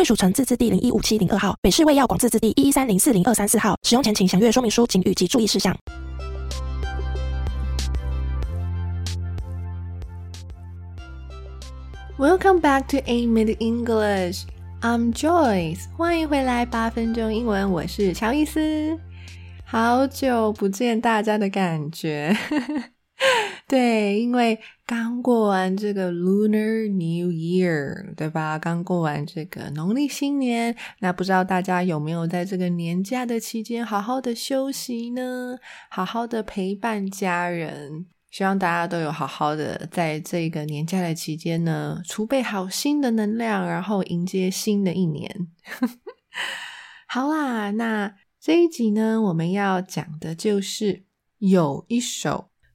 [0.00, 3.76] 贵属城自治地零一五七零二号，北市卫药广自治地一一三零四零二三四号。
[3.82, 5.76] 使用前请详阅说明书、请及注意事项。
[12.16, 14.44] Welcome back to A Minute English.
[14.80, 15.80] I'm Joyce.
[15.98, 17.70] 欢迎回来，八分钟英文。
[17.70, 18.98] 我是乔伊斯。
[19.66, 22.34] 好久不见，大家的感觉。
[23.70, 28.58] 对，因为刚过完这个 Lunar New Year，对吧？
[28.58, 35.56] 刚过完这个农历新年，那不知道大家有没有在这个年假的期间好好的休息呢？
[35.88, 45.46] 好好的陪伴家人，希望大家都有好好的在这个年假的期间呢，储备好新的能量，然后迎接新的一年。
[47.06, 51.04] 好啦，那这一集呢，我们要讲的就是
[51.38, 52.49] 有一首。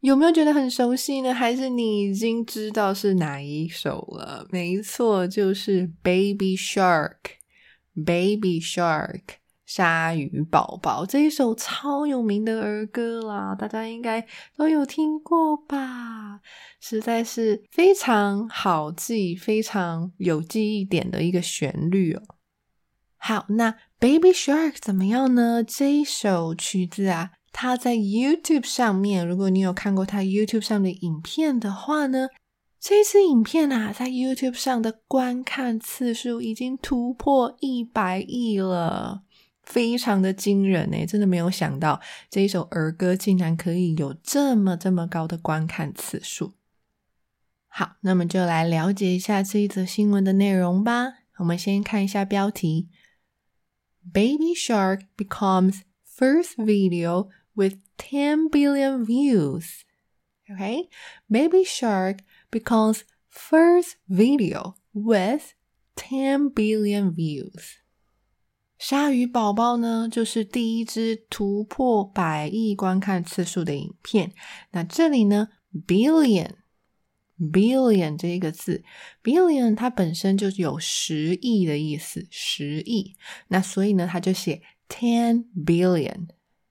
[0.00, 1.34] 有没有觉得很熟悉呢？
[1.34, 4.46] 还是你已经知道是哪一首了？
[4.50, 7.16] 没错，就是《Baby Shark》，
[8.04, 9.18] 《Baby Shark》
[9.66, 14.26] 鲨鱼宝宝这一首超有名的儿歌啦，大家应该
[14.56, 16.40] 都有听过吧？
[16.80, 22.22] 实在是非常好记、非常有记忆点的一个旋律哦。
[23.18, 25.62] 好，那《Baby Shark》怎么样呢？
[25.62, 27.32] 这一首曲子啊。
[27.52, 32.28] 他在 YouTube 上面，如果你有看过他 YouTube 上的影片的话呢，
[32.78, 39.22] 这支影片啊，在 YouTube 上的观看次数已经突破一百亿了，
[39.62, 42.00] 非常的惊人诶，真的没有想到
[42.30, 46.54] 这一首儿歌竟然可以有这么这么高的观看次数。
[47.66, 51.14] 好，那么就来了解一下这一则新闻的内容吧。
[51.38, 52.88] 我们先看一下标题
[54.12, 55.82] ：Baby Shark becomes
[56.16, 57.28] first video。
[57.55, 59.83] with 10 billion views.
[60.49, 60.89] Okay,
[61.29, 62.19] Baby Shark
[62.51, 65.53] becomes first video with
[65.95, 67.77] 10 billion views.
[68.77, 74.33] 鲨鱼宝宝呢，就是第一支突破百亿观看次数的影片。
[74.71, 75.47] 那这里呢，
[75.87, 78.83] billion，billion 这一个字，
[79.23, 83.15] billion 它本身就有十亿的意思，十亿。
[83.47, 86.27] 那所以呢，它就写 ten billion。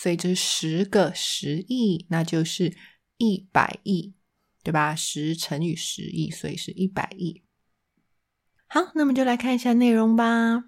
[0.00, 2.76] 所以这是十个十亿，那就是
[3.16, 4.14] 一百亿，
[4.62, 4.94] 对吧？
[4.94, 7.42] 十乘以十亿，所以是一百亿。
[8.66, 10.64] 好，那么就来看一下内容吧。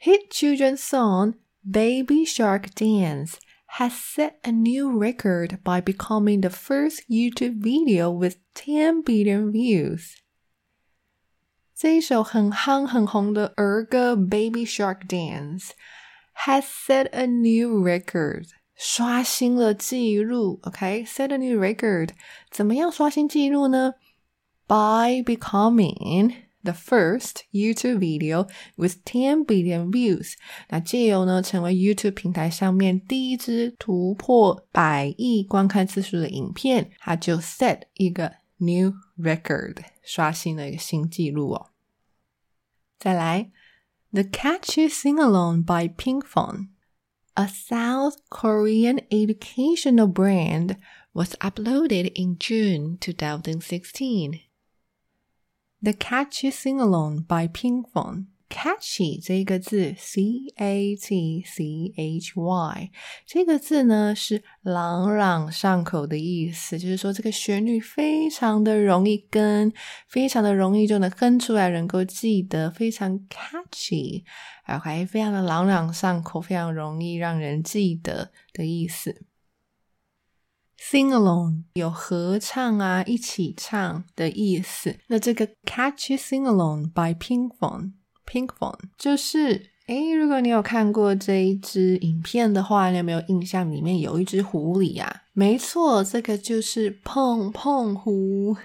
[0.00, 3.34] Hit children's song Baby Shark Dance
[3.78, 10.14] has set a new record by becoming the first YouTube video with 10 billion views。
[11.74, 15.70] 这一首很夯很红的儿歌 Baby Shark Dance。
[16.43, 20.59] Has set a new record，刷新了记录。
[20.63, 21.33] OK，set、okay?
[21.33, 22.09] a new record，
[22.51, 23.93] 怎么样刷新记录呢
[24.67, 30.33] ？By becoming the first YouTube video with 10 billion views，
[30.69, 41.69] 那借由呢成为 YouTube 平台上面第一支突破百亿观看次数的影片，它就 set 一个 new record，刷新了一个新记录哦。
[42.99, 43.51] 再来。
[44.15, 46.69] The Catchy Sing-Along by Pinkfong,
[47.35, 50.77] a South Korean educational brand,
[51.13, 54.39] was uploaded in June 2016.
[55.81, 60.21] The Catchy Sing-Along by Pinkfong Catchy 这个字，C
[60.57, 62.91] A T C H Y
[63.25, 69.73] 这个字呢是朗朗上口的意思，就是说这个旋律非常的容易跟，
[70.07, 74.23] 非常的容易就能哼出来，能够记得，非常 catchy，
[74.63, 79.25] 还非常的朗朗上口，非常容易让人记得的意思。
[80.77, 84.99] Sing along 有合唱啊，一起唱的意思。
[85.07, 87.93] 那这个 Catchy Sing Along by Pinkfong
[88.25, 95.23] Pink phone 就是诶，如果你有看过这一支影片的话，你有没有印象里面有一只狐狸呀？
[95.33, 98.57] 没错，这个就是碰碰狐。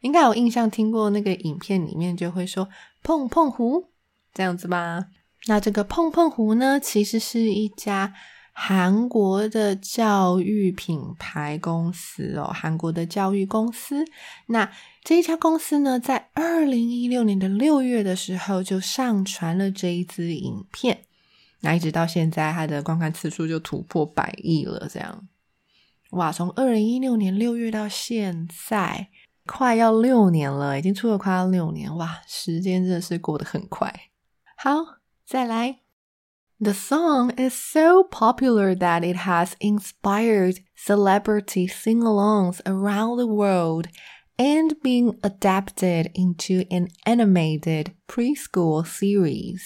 [0.00, 2.68] 应该有印象听过那个影片里面就会说
[3.02, 3.86] 碰碰狐
[4.32, 5.06] 这样子吧？
[5.46, 8.12] 那这个碰碰狐呢，其实是一家
[8.60, 14.04] 韩国的教育品牌公司哦，韩国的教育公司。
[14.46, 14.68] 那
[15.04, 21.04] 这一家公司呢，在二零一六年的六月的时候就上传了这一支影片，
[21.60, 24.88] 那一直到现在，它的观看次数就突破百亿了。
[24.92, 25.28] 这样，
[26.10, 29.06] 哇，从二零一六年六月到现在，
[29.46, 33.94] 快要六年了，已经出了快要六年，哇，时间真的是过得很快。
[34.56, 35.78] 好，再来。
[36.59, 43.87] The song is so popular that it has inspired celebrity sing-alongs around the world.
[44.35, 49.61] And being adapted into an animated preschool series。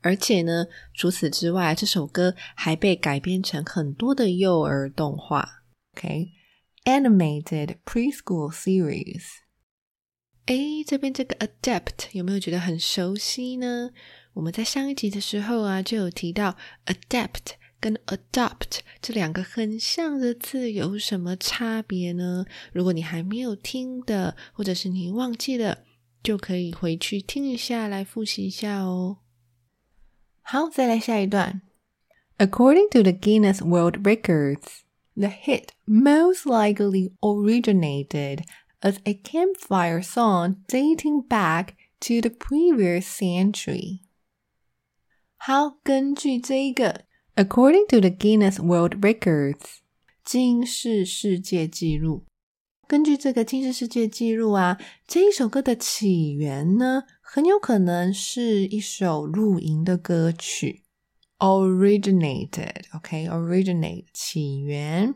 [0.00, 5.64] 而且呢，除此之外，这首歌还被改编成很多的幼儿动画。
[5.96, 9.24] OK，animated preschool series。
[10.46, 13.90] 诶，这边这个 adapt 有没有觉得很熟悉呢？
[14.37, 16.55] 我们在上一集的时候啊，就有提到
[16.85, 17.55] adapt。
[17.79, 22.43] 跟 adopt 这两个很像的字有什么差别呢？
[22.73, 25.83] 如果你还没有听的，或者是你忘记了，
[26.23, 29.17] 就可以回去听一下，来复习一下哦。
[30.41, 31.61] 好，再来下一段。
[32.39, 34.81] According to the Guinness World Records,
[35.15, 38.43] the hit most likely originated
[38.81, 43.99] as a campfire song dating back to the previous century。
[45.37, 47.05] 好，根据这一个。
[47.35, 49.77] According to the Guinness World Records，
[50.25, 52.25] 金氏世界纪录，
[52.87, 60.81] 根据这个金氏世界纪录啊，这一首歌的起源呢，很有可能是一首露营的歌曲。
[61.37, 64.05] Originated，OK，originate，okay?
[64.11, 65.13] 起源，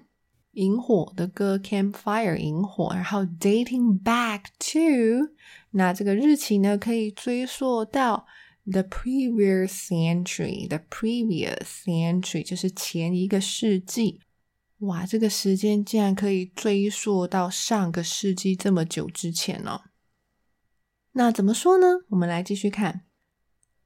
[0.52, 5.32] 萤火的歌，campfire，萤火，然后 dating back to，
[5.72, 8.28] 那这个日期呢，可以追溯到。
[8.69, 14.21] The previous century, the previous century 就是前一个世纪。
[14.79, 19.83] 哇，这个时间竟然可以追溯到上个世纪这么久之前哦。
[21.13, 22.05] 那怎么说呢？
[22.09, 23.07] 我们来继续看。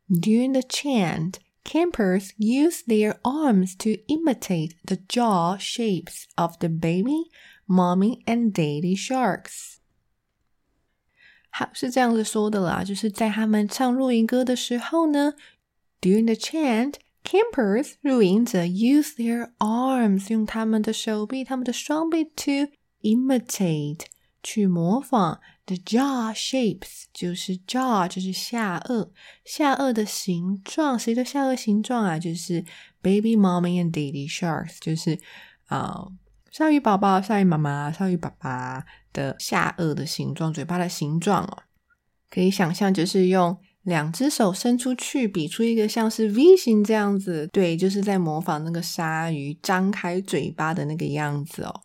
[0.09, 7.31] During the chant, campers use their arms to imitate the jaw shapes of the baby,
[7.67, 9.74] mommy, and daddy sharks.
[11.57, 15.36] 好，是这样子说的啦，就是在他们唱露营歌的时候呢
[16.02, 22.69] ，during the chant, campers 露营者 use their arms 用他们的手臂、他们的双臂 to
[23.04, 24.02] imitate
[24.44, 29.12] 去模仿 the jaw shapes，就是 jaw 就是下颚，
[29.46, 32.19] 下颚的形状，谁的下颚形状啊？
[32.19, 32.66] 就是
[33.02, 35.18] baby mommy and daddy sharks，就是
[35.68, 36.07] 啊。
[36.52, 38.85] 鲨鱼宝宝、鲨鱼妈妈、鲨鱼爸爸
[39.16, 41.64] 的下颚的形状、嘴巴的形状哦，
[42.30, 51.81] 可以想象，就是用两只手伸出去，比出一个像是 V 型这样子，对，就是在模仿那个鲨鱼张开嘴巴的那个样子哦。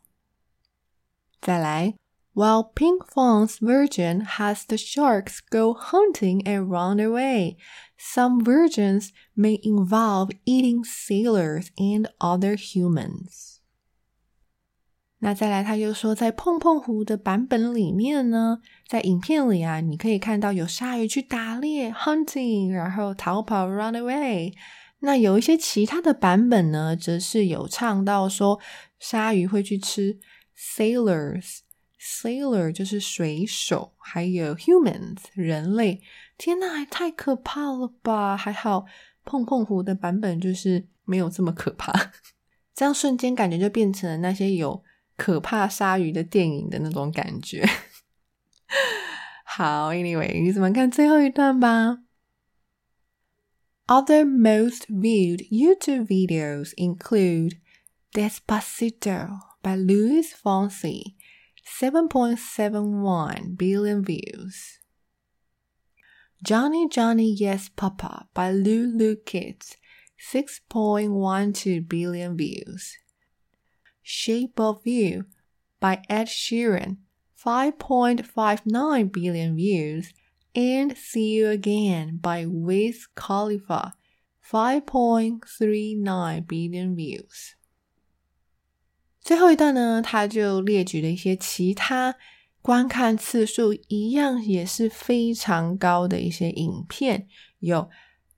[1.40, 1.94] 再来
[2.34, 7.56] ，While Pinkfong's version has the sharks go hunting and run away,
[7.98, 13.49] some versions may involve eating sailors and other humans.
[15.22, 18.58] 那再来，他又说，在碰碰狐的版本里面呢，
[18.88, 24.54] 在影片里啊，你可以看到有鲨鱼去打猎 （hunting），然后逃跑 （run away）。
[25.00, 28.58] 那有一些其他的版本呢，则是有唱到说，
[28.98, 30.18] 鲨鱼会去吃
[30.56, 36.00] sailors，sailor 就是水手，还有 humans 人类。
[36.38, 38.34] 天呐，太可怕了吧！
[38.34, 38.86] 还好
[39.26, 41.92] 碰碰狐的版本就是没有这么可怕，
[42.74, 44.82] 这样瞬间感觉就变成了那些有。
[45.19, 47.67] 可怕鲨鱼的电影的那种感觉。
[49.43, 51.99] 好，Anyway，你怎么看最后一段吧？
[53.87, 57.59] Other most viewed YouTube videos include
[58.13, 61.15] Despacito by Luis Fonsi,
[61.63, 64.79] seven point seven one billion views.
[66.43, 69.77] Johnny Johnny Yes Papa by Lulu Kids,
[70.31, 72.97] 6.12 billion views.
[74.09, 75.25] Shape of You
[75.79, 76.97] by Ed Sheeran,
[77.43, 80.13] 5.59 billion views.
[80.57, 83.91] And See You Again by Wiz Khalifa,
[84.49, 87.55] 5.39 billion views。
[89.19, 92.15] 最后一段呢，他就列举了一些其他
[92.61, 97.27] 观看次数一样也是非常高的一些影片，
[97.59, 97.89] 有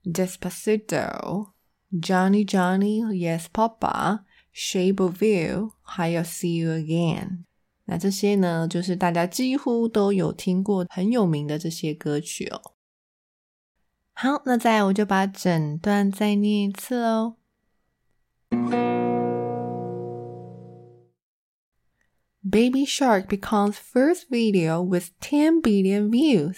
[0.04, 4.22] Despacito、Johnny Johnny Yes Papa、
[4.54, 7.46] Shape of You，还有 See You Again。
[7.86, 12.62] 那这些呢，就是大家几乎都有听过很有名的这些歌曲哦。
[14.14, 17.36] 好，那再来我就把整段再念一次喽。
[22.50, 26.58] Baby Shark becomes first video with 10 billion views.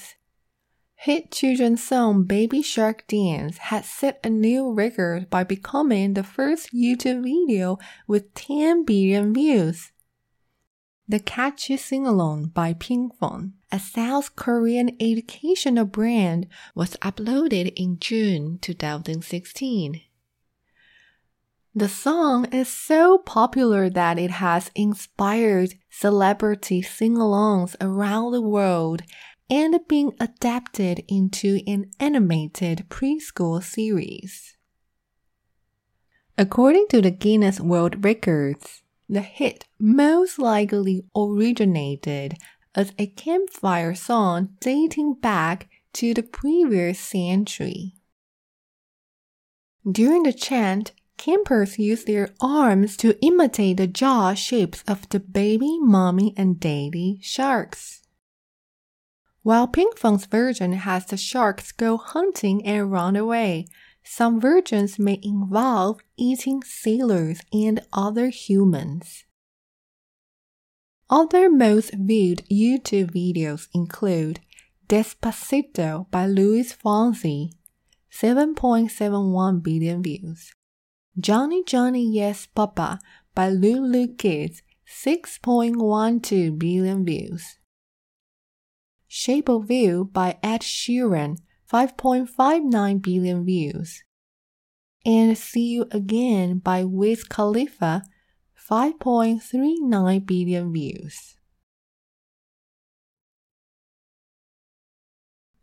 [1.04, 6.72] Hit children's song Baby Shark Dance had set a new record by becoming the first
[6.72, 9.92] YouTube video with 10 billion views.
[11.06, 18.58] The Catchy Sing Along by Pinkfong, a South Korean educational brand, was uploaded in June
[18.62, 20.00] 2016.
[21.74, 29.02] The song is so popular that it has inspired celebrity sing alongs around the world
[29.50, 34.56] and being adapted into an animated preschool series.
[36.36, 42.36] According to the Guinness World Records, the hit most likely originated
[42.74, 47.94] as a campfire song dating back to the previous century.
[49.88, 55.78] During the chant, campers use their arms to imitate the jaw shapes of the baby,
[55.78, 58.03] mommy, and daddy sharks.
[59.44, 63.66] While Pinkfong's version has the sharks go hunting and run away,
[64.02, 69.26] some versions may involve eating sailors and other humans.
[71.10, 74.40] Other most viewed YouTube videos include
[74.88, 77.50] Despacito by Luis Fonsi,
[78.10, 80.54] 7.71 billion views.
[81.20, 82.98] Johnny Johnny Yes Papa
[83.34, 87.58] by Lulu Kids, 6.12 billion views.
[89.16, 91.38] Shape of You by Ed Sheeran,
[91.72, 94.02] 5.59 billion views.
[95.06, 98.02] And See You Again by Wiz Khalifa,
[98.68, 101.33] 5.39 billion views.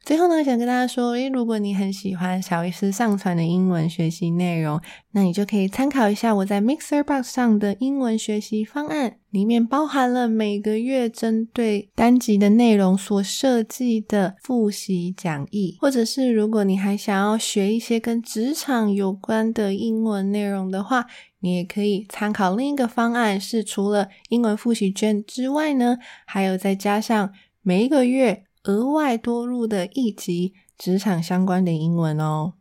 [0.03, 4.81] 最后呢，想跟大家说，诶，如果你很喜欢小医师上传的英文学习内容，
[5.12, 21.05] 那你就可以参考一下我在 Mixer Box 上的英文学习方案，里面包含了每个月针对单集的内容所设计的复习讲义，或者是如果你还想要学一些跟职场有关的英文内容的话，
[21.41, 27.31] 你也可以参考另一个方案，是除了英文复习卷之外呢，还有再加上
[27.62, 28.46] 每一个月。
[28.63, 32.53] 额外多入的一集职场相关的英文哦，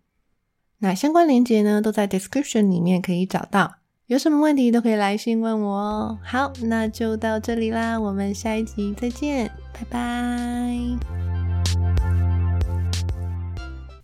[0.79, 3.77] 那相关链接呢都在 description 里面可以找到，
[4.07, 6.19] 有什么问题都可以来信问我哦。
[6.25, 11.30] 好，那就到这里啦，我们下一集再见，拜拜。